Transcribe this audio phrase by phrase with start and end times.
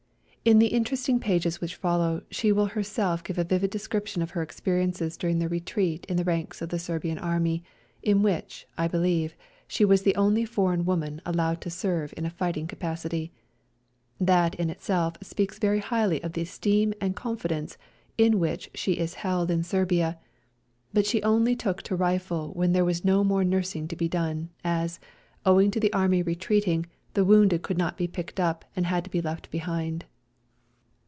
[0.43, 4.31] In the interest ing pages which follow she will herself give a vivid description of
[4.31, 7.63] her experiences during the Retreat in the ranks of the Serbian Army,
[8.01, 9.35] in which, I believe,
[9.67, 13.31] she was the only foreign woman allowed to serve in a fighting capacity.
[14.19, 17.77] That in itself speaks very highly of the esteem and confidence
[18.17, 20.17] in which she is held in Serbia.
[20.91, 24.09] But she only took to a rifle when there was no more nursing to be
[24.09, 24.99] done, as,
[25.45, 28.87] owing to INTRODUCTION vii the Army retreating, the wounded could not be picked up and
[28.87, 30.05] had to be left behind.